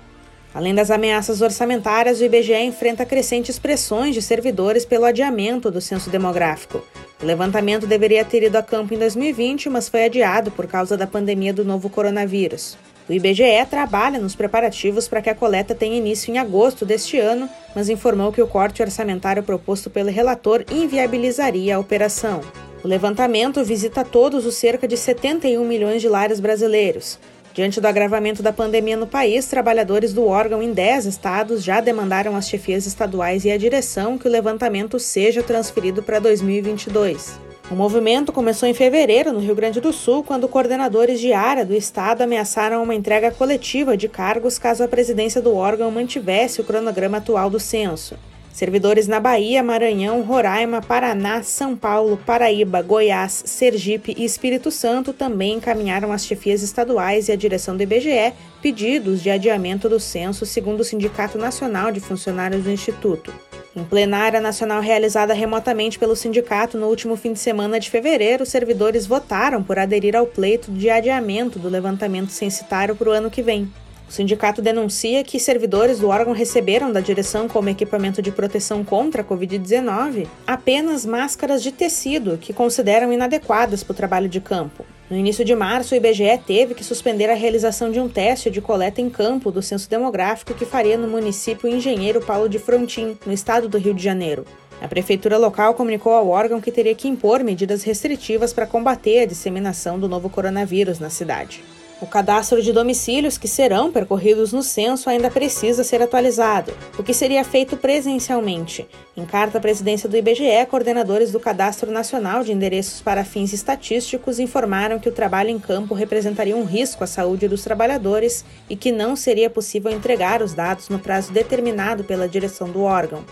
Além 0.57 0.73
das 0.73 0.89
ameaças 0.89 1.39
orçamentárias, 1.39 2.19
o 2.19 2.23
IBGE 2.23 2.63
enfrenta 2.63 3.05
crescentes 3.05 3.59
pressões 3.59 4.15
de 4.15 4.23
servidores 4.23 4.85
pelo 4.85 5.05
adiamento 5.05 5.69
do 5.69 5.79
censo 5.79 6.09
demográfico. 6.09 6.83
O 7.21 7.25
levantamento 7.27 7.85
deveria 7.85 8.25
ter 8.25 8.41
ido 8.41 8.57
a 8.57 8.63
campo 8.63 8.91
em 8.91 8.97
2020, 8.97 9.69
mas 9.69 9.87
foi 9.87 10.05
adiado 10.05 10.49
por 10.49 10.65
causa 10.65 10.97
da 10.97 11.05
pandemia 11.05 11.53
do 11.53 11.63
novo 11.63 11.91
coronavírus. 11.91 12.75
O 13.07 13.13
IBGE 13.13 13.67
trabalha 13.69 14.17
nos 14.17 14.35
preparativos 14.35 15.07
para 15.07 15.21
que 15.21 15.29
a 15.29 15.35
coleta 15.35 15.75
tenha 15.75 15.95
início 15.95 16.33
em 16.33 16.39
agosto 16.39 16.87
deste 16.87 17.19
ano, 17.19 17.47
mas 17.75 17.87
informou 17.87 18.31
que 18.31 18.41
o 18.41 18.47
corte 18.47 18.81
orçamentário 18.81 19.43
proposto 19.43 19.91
pelo 19.91 20.09
relator 20.09 20.65
inviabilizaria 20.71 21.75
a 21.75 21.79
operação. 21.79 22.41
O 22.83 22.87
levantamento 22.87 23.63
visita 23.63 24.03
todos 24.03 24.43
os 24.43 24.55
cerca 24.55 24.87
de 24.87 24.97
71 24.97 25.63
milhões 25.63 26.01
de 26.01 26.09
lares 26.09 26.39
brasileiros. 26.39 27.19
Diante 27.57 27.81
do 27.81 27.87
agravamento 27.87 28.43
da 28.43 28.53
pandemia 28.53 28.95
no 28.95 29.07
país, 29.07 29.47
trabalhadores 29.47 30.13
do 30.13 30.27
órgão 30.27 30.61
em 30.61 30.71
10 30.71 31.07
estados 31.07 31.63
já 31.63 31.81
demandaram 31.81 32.35
às 32.35 32.47
chefias 32.47 32.85
estaduais 32.85 33.45
e 33.45 33.51
à 33.51 33.57
direção 33.57 34.15
que 34.15 34.27
o 34.27 34.31
levantamento 34.31 34.99
seja 34.99 35.41
transferido 35.41 36.03
para 36.03 36.19
2022. 36.19 37.39
O 37.71 37.73
movimento 37.73 38.31
começou 38.31 38.69
em 38.69 38.75
fevereiro, 38.75 39.33
no 39.33 39.39
Rio 39.39 39.55
Grande 39.55 39.81
do 39.81 39.91
Sul, 39.91 40.23
quando 40.23 40.47
coordenadores 40.47 41.19
de 41.19 41.33
área 41.33 41.65
do 41.65 41.73
Estado 41.73 42.21
ameaçaram 42.21 42.83
uma 42.83 42.93
entrega 42.93 43.31
coletiva 43.31 43.97
de 43.97 44.07
cargos 44.07 44.59
caso 44.59 44.83
a 44.83 44.87
presidência 44.87 45.41
do 45.41 45.55
órgão 45.55 45.89
mantivesse 45.89 46.61
o 46.61 46.63
cronograma 46.63 47.17
atual 47.17 47.49
do 47.49 47.59
censo. 47.59 48.15
Servidores 48.57 49.07
na 49.07 49.19
Bahia, 49.19 49.61
Maranhão, 49.61 50.23
Roraima, 50.23 50.81
Paraná, 50.81 51.43
São 51.43 51.75
Paulo, 51.75 52.17
Paraíba, 52.25 52.81
Goiás, 52.81 53.43
Sergipe 53.45 54.15
e 54.17 54.25
Espírito 54.25 54.71
Santo 54.71 55.13
também 55.13 55.57
encaminharam 55.57 56.11
às 56.11 56.25
chefias 56.25 56.63
estaduais 56.63 57.27
e 57.27 57.31
à 57.31 57.35
direção 57.35 57.77
do 57.77 57.83
IBGE 57.83 58.33
pedidos 58.59 59.21
de 59.21 59.29
adiamento 59.29 59.87
do 59.87 59.99
censo, 59.99 60.43
segundo 60.43 60.79
o 60.79 60.83
Sindicato 60.83 61.37
Nacional 61.37 61.91
de 61.91 61.99
Funcionários 61.99 62.63
do 62.63 62.71
Instituto. 62.71 63.31
Em 63.75 63.83
plenária 63.83 64.41
nacional 64.41 64.81
realizada 64.81 65.35
remotamente 65.35 65.99
pelo 65.99 66.15
sindicato 66.15 66.79
no 66.79 66.87
último 66.87 67.15
fim 67.15 67.33
de 67.33 67.39
semana 67.39 67.79
de 67.79 67.91
fevereiro, 67.91 68.41
os 68.41 68.49
servidores 68.49 69.05
votaram 69.05 69.61
por 69.61 69.77
aderir 69.77 70.15
ao 70.15 70.25
pleito 70.25 70.71
de 70.71 70.89
adiamento 70.89 71.59
do 71.59 71.69
levantamento 71.69 72.31
censitário 72.31 72.95
para 72.95 73.09
o 73.09 73.11
ano 73.11 73.29
que 73.29 73.43
vem. 73.43 73.71
O 74.07 74.11
sindicato 74.11 74.61
denuncia 74.61 75.21
que 75.23 75.37
servidores 75.37 75.99
do 75.99 76.07
órgão 76.07 76.33
receberam 76.33 76.91
da 76.91 77.01
direção 77.01 77.47
como 77.47 77.67
equipamento 77.67 78.21
de 78.21 78.31
proteção 78.31 78.83
contra 78.83 79.21
a 79.21 79.25
Covid-19 79.25 80.27
apenas 80.45 81.05
máscaras 81.05 81.61
de 81.61 81.73
tecido 81.73 82.37
que 82.37 82.53
consideram 82.53 83.11
inadequadas 83.11 83.83
para 83.83 83.91
o 83.91 83.95
trabalho 83.95 84.29
de 84.29 84.39
campo. 84.39 84.85
No 85.09 85.17
início 85.17 85.43
de 85.43 85.53
março, 85.55 85.93
o 85.93 85.97
IBGE 85.97 86.37
teve 86.45 86.73
que 86.73 86.83
suspender 86.83 87.29
a 87.29 87.33
realização 87.33 87.91
de 87.91 87.99
um 87.99 88.07
teste 88.07 88.49
de 88.49 88.61
coleta 88.61 89.01
em 89.01 89.09
campo 89.09 89.51
do 89.51 89.61
censo 89.61 89.89
demográfico 89.89 90.53
que 90.53 90.65
faria 90.65 90.97
no 90.97 91.07
município 91.07 91.69
Engenheiro 91.69 92.21
Paulo 92.21 92.47
de 92.47 92.59
Frontin, 92.59 93.17
no 93.25 93.33
estado 93.33 93.67
do 93.67 93.77
Rio 93.77 93.93
de 93.93 94.03
Janeiro. 94.03 94.45
A 94.81 94.87
prefeitura 94.87 95.37
local 95.37 95.73
comunicou 95.73 96.13
ao 96.13 96.29
órgão 96.29 96.61
que 96.61 96.71
teria 96.71 96.95
que 96.95 97.07
impor 97.07 97.43
medidas 97.43 97.83
restritivas 97.83 98.53
para 98.53 98.67
combater 98.67 99.21
a 99.21 99.25
disseminação 99.25 99.99
do 99.99 100.07
novo 100.07 100.29
coronavírus 100.29 100.99
na 100.99 101.09
cidade. 101.09 101.63
O 101.99 102.05
cadastro 102.05 102.61
de 102.61 102.71
domicílios 102.71 103.39
que 103.39 103.47
serão 103.47 103.91
percorridos 103.91 104.53
no 104.53 104.61
censo 104.61 105.09
ainda 105.09 105.31
precisa 105.31 105.83
ser 105.83 105.99
atualizado, 105.99 106.71
o 106.95 107.01
que 107.01 107.11
seria 107.11 107.43
feito 107.43 107.75
presencialmente. 107.75 108.87
Em 109.15 109.25
carta 109.25 109.57
à 109.57 109.61
presidência 109.61 110.07
do 110.07 110.15
IBGE, 110.15 110.63
coordenadores 110.69 111.31
do 111.31 111.39
Cadastro 111.39 111.89
Nacional 111.89 112.43
de 112.43 112.51
Endereços 112.51 113.01
para 113.01 113.25
Fins 113.25 113.51
Estatísticos 113.51 114.37
informaram 114.37 114.99
que 114.99 115.09
o 115.09 115.11
trabalho 115.11 115.49
em 115.49 115.57
campo 115.57 115.95
representaria 115.95 116.55
um 116.55 116.65
risco 116.65 117.03
à 117.03 117.07
saúde 117.07 117.47
dos 117.47 117.63
trabalhadores 117.63 118.45
e 118.69 118.75
que 118.75 118.91
não 118.91 119.15
seria 119.15 119.49
possível 119.49 119.91
entregar 119.91 120.43
os 120.43 120.53
dados 120.53 120.89
no 120.89 120.99
prazo 120.99 121.31
determinado 121.31 122.03
pela 122.03 122.29
direção 122.29 122.69
do 122.69 122.83
órgão. 122.83 123.25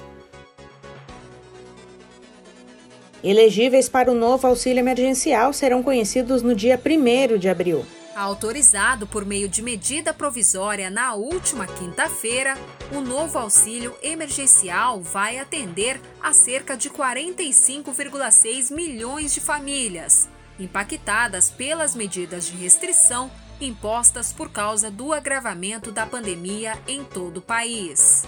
Elegíveis 3.24 3.88
para 3.88 4.12
o 4.12 4.15
novo 4.15 4.48
auxílio 4.48 4.79
emergencial 4.79 5.53
serão 5.53 5.84
conhecidos 5.84 6.41
no 6.41 6.55
dia 6.55 6.79
1 6.84 7.38
de 7.38 7.48
abril. 7.48 7.86
Autorizado 8.15 9.05
por 9.05 9.25
meio 9.25 9.50
de 9.50 9.62
medida 9.62 10.13
provisória 10.13 10.89
na 10.89 11.15
última 11.15 11.67
quinta-feira, 11.67 12.57
o 12.93 13.01
novo 13.01 13.38
auxílio 13.38 13.93
emergencial 14.01 15.01
vai 15.01 15.38
atender 15.38 16.00
a 16.22 16.31
cerca 16.31 16.77
de 16.77 16.89
45,6 16.89 18.74
milhões 18.74 19.34
de 19.34 19.41
famílias, 19.41 20.29
impactadas 20.57 21.51
pelas 21.51 21.93
medidas 21.93 22.45
de 22.45 22.55
restrição 22.55 23.29
impostas 23.60 24.31
por 24.31 24.50
causa 24.50 24.89
do 24.89 25.12
agravamento 25.12 25.91
da 25.91 26.05
pandemia 26.05 26.79
em 26.88 27.03
todo 27.03 27.38
o 27.38 27.41
país. 27.41 28.24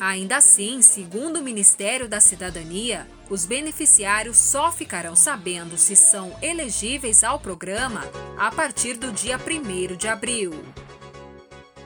Ainda 0.00 0.38
assim, 0.38 0.82
segundo 0.82 1.38
o 1.38 1.42
Ministério 1.42 2.08
da 2.08 2.20
Cidadania, 2.20 3.08
os 3.30 3.44
beneficiários 3.44 4.38
só 4.38 4.72
ficarão 4.72 5.14
sabendo 5.14 5.76
se 5.76 5.94
são 5.94 6.36
elegíveis 6.40 7.22
ao 7.22 7.38
programa 7.38 8.04
a 8.36 8.50
partir 8.50 8.94
do 8.94 9.12
dia 9.12 9.38
1 9.38 9.96
de 9.96 10.08
abril. 10.08 10.52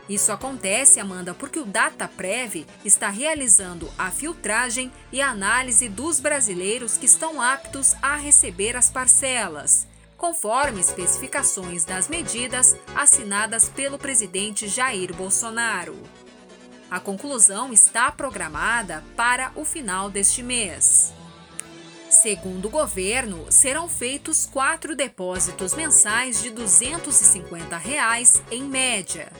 Isso 0.08 0.32
acontece, 0.32 1.00
Amanda, 1.00 1.32
porque 1.32 1.58
o 1.58 1.64
DataPrev 1.64 2.66
está 2.84 3.08
realizando 3.08 3.90
a 3.96 4.10
filtragem 4.10 4.92
e 5.12 5.22
análise 5.22 5.88
dos 5.88 6.20
brasileiros 6.20 6.96
que 6.96 7.06
estão 7.06 7.40
aptos 7.40 7.94
a 8.02 8.16
receber 8.16 8.76
as 8.76 8.90
parcelas, 8.90 9.86
conforme 10.18 10.80
especificações 10.80 11.84
das 11.84 12.08
medidas 12.08 12.76
assinadas 12.94 13.68
pelo 13.68 13.96
presidente 13.96 14.68
Jair 14.68 15.14
Bolsonaro. 15.14 15.96
A 16.90 17.00
conclusão 17.00 17.72
está 17.72 18.12
programada 18.12 19.02
para 19.16 19.50
o 19.54 19.64
final 19.64 20.10
deste 20.10 20.42
mês. 20.42 21.12
Segundo 22.22 22.66
o 22.66 22.70
governo, 22.70 23.50
serão 23.50 23.88
feitos 23.88 24.46
quatro 24.46 24.94
depósitos 24.94 25.74
mensais 25.74 26.40
de 26.40 26.50
250 26.50 27.76
reais 27.76 28.40
em 28.48 28.62
média. 28.62 29.32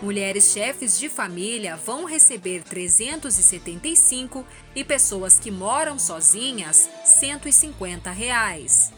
Mulheres 0.00 0.52
chefes 0.52 0.96
de 0.96 1.08
família 1.08 1.74
vão 1.74 2.04
receber 2.04 2.62
375 2.62 4.46
e 4.76 4.84
pessoas 4.84 5.40
que 5.40 5.50
moram 5.50 5.98
sozinhas 5.98 6.88
150 7.04 8.12
reais. 8.12 8.92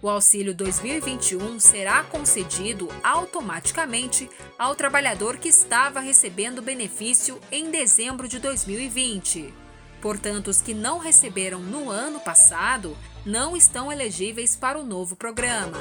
O 0.00 0.08
auxílio 0.08 0.54
2021 0.54 1.60
será 1.60 2.02
concedido 2.04 2.88
automaticamente 3.04 4.26
ao 4.58 4.74
trabalhador 4.74 5.36
que 5.36 5.50
estava 5.50 6.00
recebendo 6.00 6.62
benefício 6.62 7.38
em 7.52 7.70
dezembro 7.70 8.26
de 8.26 8.38
2020. 8.38 9.59
Portanto, 10.00 10.48
os 10.48 10.60
que 10.60 10.72
não 10.72 10.98
receberam 10.98 11.60
no 11.60 11.90
ano 11.90 12.20
passado 12.20 12.96
não 13.24 13.56
estão 13.56 13.92
elegíveis 13.92 14.56
para 14.56 14.78
o 14.78 14.84
novo 14.84 15.14
programa. 15.14 15.78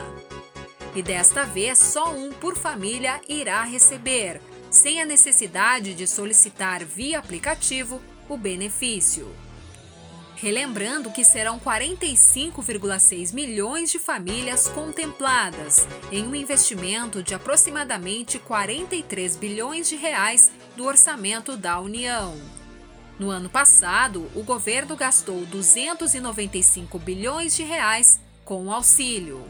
E 0.96 1.02
desta 1.02 1.46
vez, 1.46 1.78
só 1.78 2.14
um 2.14 2.32
por 2.32 2.58
família 2.58 3.22
irá 3.30 3.64
receber, 3.64 4.42
sem 4.70 5.02
a 5.02 5.06
necessidade 5.06 5.94
de 5.94 6.06
solicitar 6.08 6.84
via 6.84 7.20
aplicativo 7.20 8.02
o 8.28 8.38
benefício. 8.38 9.34
Relembrando 10.36 11.12
que 11.12 11.24
serão 11.24 11.60
45,6 11.60 13.34
milhões 13.34 13.92
de 13.92 14.00
famílias 14.00 14.70
contempladas 14.70 15.86
em 16.12 16.26
um 16.26 16.34
investimento 16.34 17.22
de 17.22 17.34
aproximadamente 17.34 18.40
43 18.40 19.36
bilhões 19.36 19.90
de 19.90 19.98
reais 19.98 20.50
do 20.78 20.86
orçamento 20.86 21.58
da 21.58 21.80
União. 21.80 22.59
No 23.20 23.30
ano 23.30 23.50
passado, 23.50 24.32
o 24.34 24.42
governo 24.44 24.96
gastou 24.96 25.46
295 25.48 26.98
bilhões 26.98 27.54
de 27.54 27.64
reais 27.64 28.18
com 28.46 28.68
o 28.68 28.72
auxílio. 28.72 29.46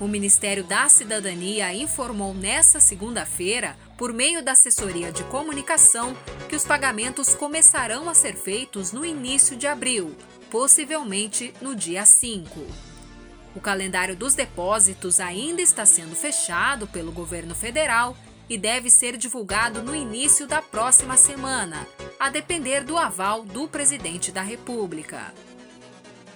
O 0.00 0.08
Ministério 0.08 0.64
da 0.64 0.88
Cidadania 0.88 1.72
informou 1.72 2.34
nesta 2.34 2.80
segunda-feira, 2.80 3.76
por 3.96 4.12
meio 4.12 4.42
da 4.42 4.50
assessoria 4.50 5.12
de 5.12 5.22
comunicação, 5.24 6.16
que 6.48 6.56
os 6.56 6.64
pagamentos 6.64 7.32
começarão 7.36 8.08
a 8.08 8.14
ser 8.14 8.34
feitos 8.34 8.90
no 8.90 9.04
início 9.06 9.56
de 9.56 9.68
abril, 9.68 10.16
possivelmente 10.50 11.54
no 11.60 11.76
dia 11.76 12.04
5. 12.04 12.66
O 13.54 13.60
calendário 13.60 14.16
dos 14.16 14.34
depósitos 14.34 15.20
ainda 15.20 15.62
está 15.62 15.86
sendo 15.86 16.16
fechado 16.16 16.88
pelo 16.88 17.12
governo 17.12 17.54
federal 17.54 18.16
e 18.48 18.58
deve 18.58 18.90
ser 18.90 19.16
divulgado 19.16 19.82
no 19.82 19.94
início 19.94 20.48
da 20.48 20.60
próxima 20.60 21.16
semana, 21.16 21.86
a 22.22 22.30
depender 22.30 22.84
do 22.84 22.96
aval 22.96 23.42
do 23.42 23.66
presidente 23.66 24.30
da 24.30 24.42
República. 24.42 25.34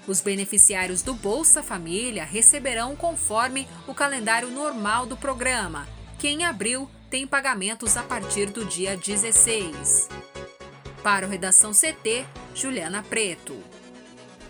Os 0.04 0.20
beneficiários 0.20 1.00
do 1.00 1.14
Bolsa 1.14 1.62
Família 1.62 2.24
receberão 2.24 2.96
conforme 2.96 3.68
o 3.86 3.94
calendário 3.94 4.50
normal 4.50 5.06
do 5.06 5.16
programa, 5.16 5.86
que 6.18 6.26
em 6.26 6.44
abril 6.44 6.90
tem 7.08 7.24
pagamentos 7.24 7.96
a 7.96 8.02
partir 8.02 8.50
do 8.50 8.64
dia 8.64 8.96
16. 8.96 10.08
Para 11.04 11.24
o 11.24 11.30
Redação 11.30 11.70
CT, 11.70 12.26
Juliana 12.52 13.04
Preto. 13.08 13.56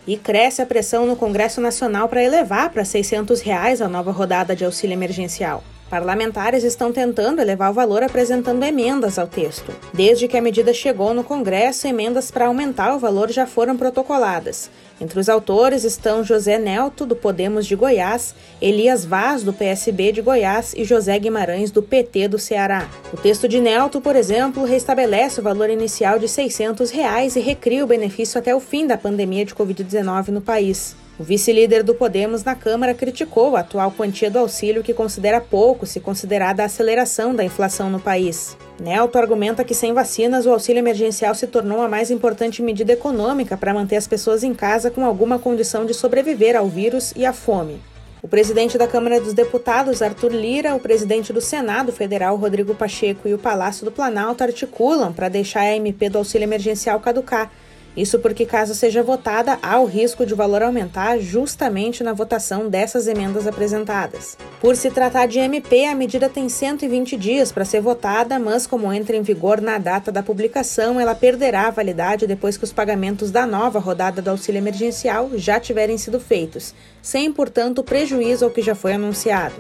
E 0.07 0.17
cresce 0.17 0.63
a 0.63 0.67
pressão 0.67 1.05
no 1.05 1.17
Congresso 1.17 1.61
Nacional 1.61 2.09
para 2.09 2.25
elevar 2.25 2.71
para 2.71 2.83
600 2.83 3.43
reais 3.43 3.83
a 3.83 3.89
nova 3.91 4.11
rodada 4.11 4.57
de 4.57 4.65
auxílio 4.65 4.95
emergencial. 4.95 5.63
Parlamentares 5.89 6.65
estão 6.65 6.93
tentando 6.93 7.41
elevar 7.41 7.71
o 7.71 7.75
valor 7.75 8.03
apresentando 8.03 8.65
emendas 8.65 9.21
ao 9.21 9.29
texto. 9.29 9.73
Desde 9.95 10.27
que 10.27 10.37
a 10.37 10.43
medida 10.43 10.75
chegou 10.75 11.15
no 11.15 11.23
Congresso, 11.23 11.87
emendas 11.87 12.29
para 12.29 12.49
aumentar 12.49 12.95
o 12.95 12.99
valor 12.99 13.31
já 13.31 13.47
foram 13.47 13.77
protocoladas. 13.77 14.69
Entre 15.01 15.21
os 15.21 15.29
autores 15.29 15.85
estão 15.85 16.25
José 16.25 16.59
Nelto, 16.59 17.07
do 17.07 17.15
Podemos 17.15 17.67
de 17.67 17.77
Goiás, 17.77 18.35
Elias 18.61 19.05
Vaz, 19.05 19.45
do 19.45 19.53
PSB 19.53 20.11
de 20.11 20.23
Goiás 20.23 20.75
e 20.77 20.85
José 20.85 21.17
Guimarães, 21.21 21.71
do 21.71 21.83
PT 21.83 22.29
do 22.29 22.39
Ceará. 22.39 22.89
O 23.13 23.17
texto 23.17 23.47
de 23.47 23.61
Nelto, 23.61 24.01
por 24.01 24.17
exemplo, 24.17 24.65
restabelece 24.65 25.39
o 25.39 25.43
valor 25.45 25.71
inicial 25.71 26.19
de 26.19 26.27
600 26.27 26.91
reais 26.91 27.37
e 27.37 27.41
recria 27.41 27.85
o 27.85 27.87
benefício 27.87 28.41
até 28.41 28.53
o 28.53 28.59
fim 28.59 28.89
da 28.89 28.99
pandemia 28.99 29.45
de 29.45 29.55
Covid-19 29.55 30.29
no 30.29 30.41
país. 30.41 30.97
O 31.19 31.25
vice-líder 31.25 31.83
do 31.83 31.95
Podemos 31.95 32.45
na 32.45 32.55
Câmara 32.55 32.93
criticou 32.93 33.57
a 33.57 33.61
atual 33.61 33.91
quantia 33.91 34.31
do 34.31 34.39
auxílio, 34.39 34.83
que 34.83 34.93
considera 34.93 35.41
pouco 35.41 35.87
se 35.87 35.99
considerada 35.99 36.63
a 36.63 36.67
aceleração 36.67 37.35
da 37.35 37.43
inflação 37.43 37.89
no 37.89 37.99
país. 37.99 38.55
Nelto 38.79 39.17
argumenta 39.17 39.65
que 39.65 39.75
sem 39.75 39.95
vacinas 39.95 40.45
o 40.45 40.51
auxílio 40.51 40.79
emergencial 40.79 41.35
se 41.35 41.47
tornou 41.47 41.81
a 41.81 41.89
mais 41.89 42.11
importante 42.11 42.61
medida 42.61 42.93
econômica 42.93 43.57
para 43.57 43.73
manter 43.73 43.97
as 43.97 44.07
pessoas 44.07 44.45
em 44.45 44.53
casa 44.53 44.91
com 44.91 45.07
alguma 45.07 45.39
condição 45.39 45.87
de 45.87 45.95
sobreviver 45.95 46.55
ao 46.55 46.69
vírus 46.69 47.15
e 47.17 47.25
à 47.25 47.33
fome. 47.33 47.81
O 48.23 48.29
presidente 48.29 48.77
da 48.77 48.87
Câmara 48.87 49.19
dos 49.19 49.33
Deputados, 49.33 50.03
Arthur 50.03 50.33
Lira, 50.33 50.75
o 50.75 50.81
presidente 50.81 51.33
do 51.33 51.41
Senado 51.41 51.93
Federal, 51.93 52.37
Rodrigo 52.37 52.75
Pacheco, 52.75 53.27
e 53.27 53.33
o 53.33 53.39
Palácio 53.39 53.87
do 53.87 53.93
Planalto 53.93 54.45
articulam 54.45 55.15
para 55.15 55.31
deixar 55.31 55.61
a 55.61 55.77
MP 55.77 56.11
do 56.11 56.19
auxílio 56.19 56.45
emergencial 56.45 57.01
caducar 57.01 57.51
isso 57.97 58.19
porque, 58.19 58.45
caso 58.45 58.75
seja 58.75 59.03
votada, 59.03 59.59
há 59.63 59.81
o 59.81 59.87
risco 59.87 60.27
de 60.27 60.35
o 60.35 60.37
valor 60.37 60.63
aumentar 60.63 61.19
justamente 61.19 62.05
na 62.05 62.13
votação 62.13 62.69
dessas 62.69 63.09
emendas 63.09 63.47
apresentadas. 63.47 64.37
Por 64.61 64.77
se 64.77 64.91
tratar 64.91 65.27
de 65.27 65.39
MP, 65.39 65.87
a 65.87 65.95
medida 65.95 66.29
tem 66.29 66.49
120 66.49 67.17
dias 67.17 67.51
para 67.51 67.65
ser 67.65 67.81
votada, 67.81 68.39
mas, 68.39 68.67
como 68.67 68.93
entra 68.93 69.17
em 69.17 69.23
vigor 69.23 69.61
na 69.61 69.79
data 69.79 70.13
da 70.13 70.23
publicação, 70.23 71.01
ela 71.01 71.15
perderá 71.15 71.69
a 71.69 71.71
validade 71.71 72.27
depois 72.27 72.57
que 72.57 72.65
os 72.65 72.73
pagamentos 72.73 73.31
da 73.31 73.47
nova 73.47 73.79
rodada 73.79 74.21
do 74.21 74.31
auxílio 74.31 74.59
emergencial 74.59 75.31
já 75.35 75.59
tiverem 75.59 75.97
sido 75.97 76.21
feitos, 76.21 76.75
sem, 77.01 77.33
portanto, 77.33 77.83
prejuízo 77.83 78.45
ao 78.45 78.51
que 78.51 78.61
já 78.61 78.75
foi 78.75 78.93
anunciado. 78.93 79.55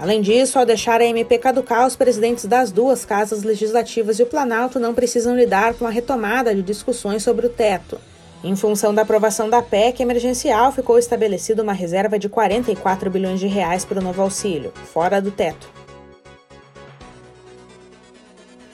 Além 0.00 0.20
disso, 0.20 0.58
ao 0.58 0.64
deixar 0.64 1.00
a 1.00 1.04
MP 1.04 1.38
caducar, 1.38 1.86
os 1.86 1.96
presidentes 1.96 2.44
das 2.44 2.70
duas 2.70 3.04
casas 3.04 3.42
legislativas 3.42 4.18
e 4.18 4.22
o 4.22 4.26
Planalto 4.26 4.78
não 4.78 4.94
precisam 4.94 5.36
lidar 5.36 5.74
com 5.74 5.86
a 5.86 5.90
retomada 5.90 6.54
de 6.54 6.62
discussões 6.62 7.22
sobre 7.22 7.46
o 7.46 7.50
teto. 7.50 7.98
Em 8.44 8.54
função 8.54 8.94
da 8.94 9.02
aprovação 9.02 9.50
da 9.50 9.60
PEC 9.60 10.00
emergencial, 10.00 10.70
ficou 10.70 10.96
estabelecida 10.96 11.62
uma 11.62 11.72
reserva 11.72 12.16
de 12.16 12.28
44 12.28 13.10
bilhões 13.10 13.40
de 13.40 13.48
reais 13.48 13.84
para 13.84 13.98
o 13.98 14.02
novo 14.02 14.22
auxílio, 14.22 14.72
fora 14.92 15.20
do 15.20 15.32
teto. 15.32 15.68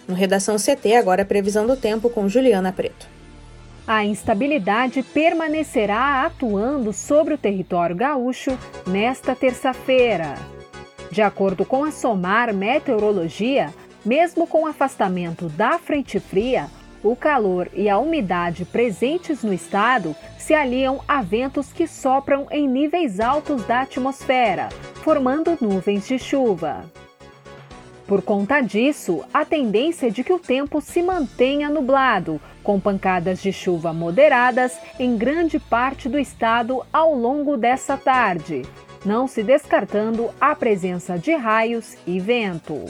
No 0.06 0.14
Redação 0.14 0.56
CT, 0.56 0.96
agora 0.96 1.22
é 1.22 1.24
previsão 1.24 1.66
do 1.66 1.76
tempo 1.76 2.10
com 2.10 2.28
Juliana 2.28 2.70
Preto. 2.70 3.08
A 3.86 4.04
instabilidade 4.04 5.02
permanecerá 5.02 6.26
atuando 6.26 6.92
sobre 6.92 7.32
o 7.32 7.38
território 7.38 7.96
gaúcho 7.96 8.58
nesta 8.86 9.34
terça-feira. 9.34 10.34
De 11.14 11.22
acordo 11.22 11.64
com 11.64 11.84
a 11.84 11.92
SOMAR 11.92 12.52
Meteorologia, 12.52 13.72
mesmo 14.04 14.48
com 14.48 14.64
o 14.64 14.66
afastamento 14.66 15.48
da 15.50 15.78
frente 15.78 16.18
fria, 16.18 16.66
o 17.04 17.14
calor 17.14 17.68
e 17.72 17.88
a 17.88 17.96
umidade 17.98 18.64
presentes 18.64 19.44
no 19.44 19.54
estado 19.54 20.16
se 20.36 20.54
aliam 20.54 20.98
a 21.06 21.22
ventos 21.22 21.72
que 21.72 21.86
sopram 21.86 22.48
em 22.50 22.66
níveis 22.66 23.20
altos 23.20 23.64
da 23.64 23.82
atmosfera, 23.82 24.70
formando 25.04 25.56
nuvens 25.60 26.04
de 26.08 26.18
chuva. 26.18 26.84
Por 28.08 28.20
conta 28.20 28.60
disso, 28.60 29.22
a 29.32 29.44
tendência 29.44 30.08
é 30.08 30.10
de 30.10 30.24
que 30.24 30.32
o 30.32 30.38
tempo 30.40 30.80
se 30.80 31.00
mantenha 31.00 31.70
nublado, 31.70 32.40
com 32.60 32.80
pancadas 32.80 33.40
de 33.40 33.52
chuva 33.52 33.92
moderadas 33.92 34.76
em 34.98 35.16
grande 35.16 35.60
parte 35.60 36.08
do 36.08 36.18
estado 36.18 36.82
ao 36.92 37.14
longo 37.14 37.56
dessa 37.56 37.96
tarde, 37.96 38.62
não 39.04 39.26
se 39.26 39.42
descartando 39.42 40.30
a 40.40 40.54
presença 40.54 41.18
de 41.18 41.34
raios 41.34 41.96
e 42.06 42.18
vento. 42.18 42.84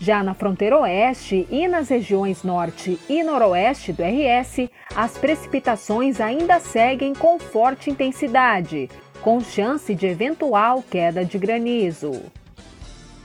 Já 0.00 0.22
na 0.22 0.32
fronteira 0.32 0.78
oeste 0.78 1.46
e 1.50 1.68
nas 1.68 1.90
regiões 1.90 2.42
norte 2.42 2.98
e 3.06 3.22
noroeste 3.22 3.92
do 3.92 4.02
RS, 4.02 4.70
as 4.96 5.18
precipitações 5.18 6.20
ainda 6.20 6.58
seguem 6.58 7.14
com 7.14 7.38
forte 7.38 7.90
intensidade, 7.90 8.88
com 9.20 9.40
chance 9.40 9.94
de 9.94 10.06
eventual 10.06 10.82
queda 10.82 11.22
de 11.22 11.38
granizo. 11.38 12.22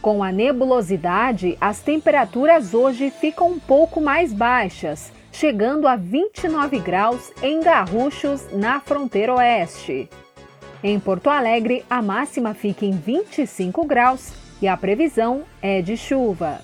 Com 0.01 0.21
a 0.21 0.31
nebulosidade, 0.31 1.57
as 1.61 1.79
temperaturas 1.79 2.73
hoje 2.73 3.09
ficam 3.09 3.51
um 3.51 3.59
pouco 3.59 4.01
mais 4.01 4.33
baixas, 4.33 5.13
chegando 5.31 5.87
a 5.87 5.95
29 5.95 6.77
graus 6.79 7.31
em 7.41 7.61
Garruchos, 7.61 8.45
na 8.51 8.81
fronteira 8.81 9.33
oeste. 9.33 10.09
Em 10.87 10.99
Porto 10.99 11.31
Alegre, 11.31 11.83
a 11.89 11.99
máxima 11.99 12.53
fica 12.53 12.85
em 12.85 12.91
25 12.91 13.87
graus 13.87 14.33
e 14.61 14.67
a 14.67 14.77
previsão 14.77 15.41
é 15.59 15.81
de 15.81 15.97
chuva. 15.97 16.61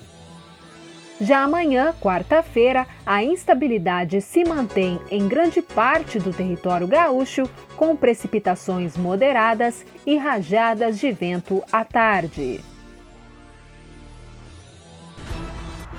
Já 1.20 1.42
amanhã, 1.42 1.92
quarta-feira, 2.00 2.86
a 3.04 3.24
instabilidade 3.24 4.22
se 4.22 4.44
mantém 4.44 5.00
em 5.10 5.28
grande 5.28 5.60
parte 5.60 6.20
do 6.20 6.32
território 6.32 6.86
gaúcho, 6.86 7.50
com 7.76 7.96
precipitações 7.96 8.96
moderadas 8.96 9.84
e 10.06 10.18
rajadas 10.18 11.00
de 11.00 11.12
vento 11.12 11.64
à 11.72 11.84
tarde. 11.84 12.60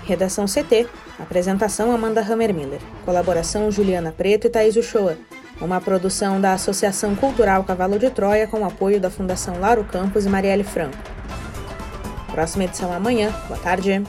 Redação 0.05 0.47
CT. 0.47 0.87
Apresentação 1.19 1.91
Amanda 1.91 2.21
Hammermiller. 2.21 2.81
Colaboração 3.05 3.69
Juliana 3.69 4.13
Preto 4.13 4.47
e 4.47 4.51
Thaís 4.51 4.77
Uchoa 4.77 5.19
uma 5.61 5.81
produção 5.81 6.41
da 6.41 6.55
Associação 6.55 7.15
Cultural 7.15 7.65
Cavalo 7.65 7.99
de 7.99 8.11
Troia 8.11 8.47
com 8.47 8.65
apoio 8.65 9.01
da 9.01 9.11
Fundação 9.11 9.61
Laro 9.61 9.85
Campos 9.85 10.27
e 10.27 10.29
Marielle 10.29 10.65
Franco. 10.65 10.97
Próxima 12.31 12.65
edição 12.65 12.93
amanhã. 12.93 13.31
Boa 13.49 13.61
tarde. 13.61 14.03